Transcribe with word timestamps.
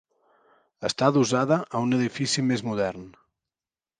Està 0.89 1.09
adossada 1.11 1.59
a 1.79 1.83
un 1.87 1.93
edifici 1.99 2.47
més 2.47 2.65
modern. 2.71 3.07